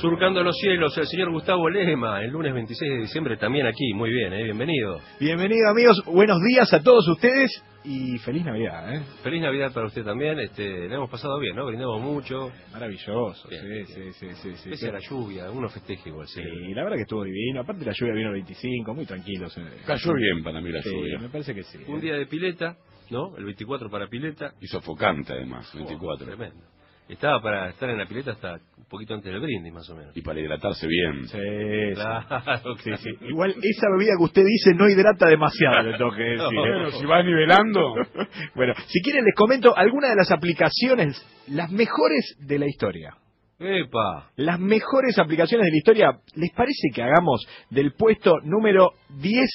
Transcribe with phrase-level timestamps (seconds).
[0.00, 3.92] surcando los cielos, el señor Gustavo Lema, el lunes 26 de diciembre también aquí.
[3.94, 4.44] Muy bien, ¿eh?
[4.44, 4.98] bienvenido.
[5.18, 7.50] Bienvenido amigos, buenos días a todos ustedes
[7.84, 8.94] y feliz Navidad.
[8.94, 9.02] ¿eh?
[9.22, 10.38] Feliz Navidad para usted también.
[10.40, 11.66] Este, le hemos pasado bien, ¿no?
[11.66, 12.50] Brindamos mucho.
[12.72, 13.86] Maravilloso, Bien, sí, bien.
[13.86, 14.70] sí, sí, sí, sí.
[14.70, 16.42] Pese a la lluvia, uno festeja igual, sí.
[16.42, 17.60] Sí, la verdad que estuvo divino.
[17.60, 19.56] Aparte la lluvia vino el 25, muy tranquilos.
[19.58, 19.62] eh.
[19.86, 21.18] Cayó bien para mí la Sí, lluvia.
[21.18, 21.78] me parece que sí.
[21.88, 22.02] Un ¿eh?
[22.02, 22.76] día de pileta,
[23.10, 23.36] ¿no?
[23.36, 24.52] El 24 para pileta.
[24.60, 26.26] Y sofocante además, 24.
[26.26, 26.64] Tremendo.
[27.10, 30.16] Estaba para estar en la pileta hasta un poquito antes del brindis, más o menos.
[30.16, 31.26] Y para hidratarse bien.
[31.26, 31.94] Sí, sí.
[31.94, 33.10] Claro, Sí, sí.
[33.28, 36.44] Igual esa bebida que usted dice no hidrata demasiado, le tengo que decir.
[36.44, 36.56] ¿eh?
[36.56, 37.94] Bueno, si vas nivelando.
[38.54, 43.14] Bueno, si quieren les comento algunas de las aplicaciones, las mejores de la historia.
[43.58, 44.30] ¡Epa!
[44.36, 49.48] Las mejores aplicaciones de la historia, ¿les parece que hagamos del puesto número 10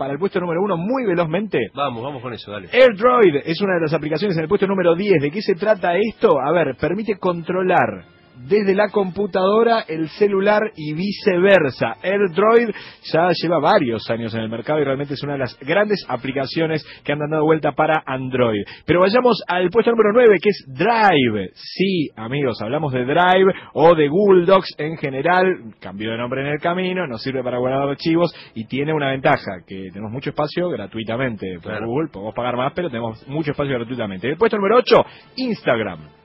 [0.00, 1.58] para el puesto número 1 muy velozmente?
[1.74, 2.70] Vamos, vamos con eso, dale.
[2.72, 5.20] AirDroid es una de las aplicaciones en el puesto número 10.
[5.20, 6.40] ¿De qué se trata esto?
[6.40, 8.06] A ver, permite controlar
[8.48, 11.96] desde la computadora el celular y viceversa.
[12.02, 12.70] AirDroid
[13.12, 16.84] ya lleva varios años en el mercado y realmente es una de las grandes aplicaciones
[17.04, 18.62] que han dado vuelta para Android.
[18.86, 21.50] Pero vayamos al puesto número 9 que es Drive.
[21.54, 25.74] Sí, amigos, hablamos de Drive o de Google Docs en general.
[25.80, 29.62] Cambió de nombre en el camino, nos sirve para guardar archivos y tiene una ventaja,
[29.66, 31.86] que tenemos mucho espacio gratuitamente por Claro.
[31.86, 34.28] Google, podemos pagar más, pero tenemos mucho espacio gratuitamente.
[34.28, 35.04] El puesto número 8,
[35.36, 36.19] Instagram.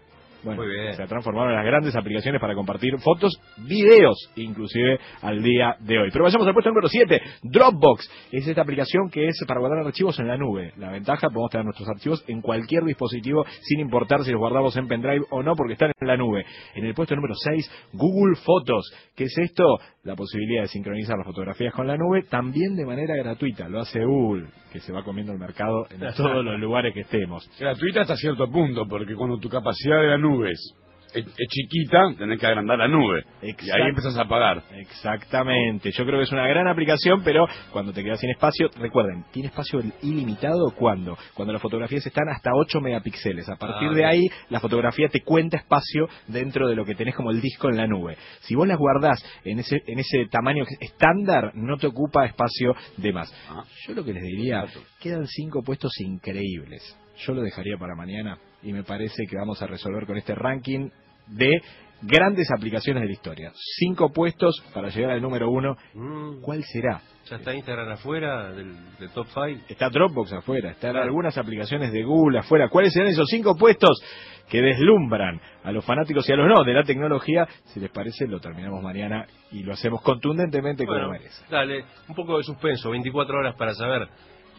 [0.45, 0.93] Bueno, Muy bien.
[0.93, 5.97] se ha transformado en las grandes aplicaciones para compartir fotos, videos, inclusive al día de
[5.97, 6.09] hoy.
[6.11, 8.09] Pero vayamos al puesto número 7, Dropbox.
[8.31, 10.71] Es esta aplicación que es para guardar archivos en la nube.
[10.77, 14.87] La ventaja, podemos tener nuestros archivos en cualquier dispositivo sin importar si los guardamos en
[14.87, 16.45] pendrive o no, porque están en la nube.
[16.75, 18.85] En el puesto número 6, Google Fotos.
[19.15, 19.79] ¿Qué es esto?
[20.03, 23.67] La posibilidad de sincronizar las fotografías con la nube también de manera gratuita.
[23.67, 27.49] Lo hace Google, que se va comiendo el mercado en todos los lugares que estemos.
[27.59, 30.73] Gratuita hasta cierto punto, porque cuando tu capacidad de la nube es,
[31.13, 33.23] es- es chiquita, tenés que agrandar la nube.
[33.41, 34.63] Y ahí empezás a pagar.
[34.73, 39.23] Exactamente, yo creo que es una gran aplicación, pero cuando te quedas sin espacio, recuerden,
[39.31, 43.47] tiene espacio ilimitado cuando, cuando las fotografías están hasta 8 megapíxeles.
[43.47, 47.15] A partir Ah, de ahí, la fotografía te cuenta espacio dentro de lo que tenés
[47.15, 48.17] como el disco en la nube.
[48.41, 53.13] Si vos las guardás en ese, en ese tamaño estándar, no te ocupa espacio de
[53.13, 53.33] más.
[53.49, 53.63] Ah.
[53.87, 54.65] Yo lo que les diría,
[54.99, 56.97] quedan cinco puestos increíbles.
[57.17, 60.89] Yo lo dejaría para mañana y me parece que vamos a resolver con este ranking
[61.27, 61.61] de
[62.01, 63.51] grandes aplicaciones de la historia.
[63.79, 65.75] Cinco puestos para llegar al número uno.
[65.93, 67.01] Mm, ¿Cuál será?
[67.27, 69.65] ya está Instagram afuera del, del top 5.
[69.67, 71.05] Está Dropbox afuera, están Claro.
[71.07, 72.69] algunas aplicaciones de Google afuera.
[72.69, 73.99] ¿Cuáles serán esos cinco puestos
[74.47, 77.47] que deslumbran a los fanáticos y a los no de la tecnología?
[77.73, 81.43] Si les parece, lo terminamos mañana y lo hacemos contundentemente como Bueno, merece.
[81.49, 84.07] dale, un poco de suspenso, 24 horas para saber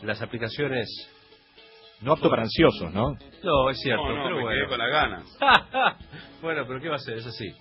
[0.02, 0.88] las aplicaciones.
[2.02, 3.16] No apto para ansiosos, ¿no?
[3.42, 4.58] No, es cierto, No, no, pero me bueno.
[4.60, 5.38] quedé con las ganas.
[6.42, 7.18] bueno, pero ¿qué va a ser?
[7.18, 7.52] Es así.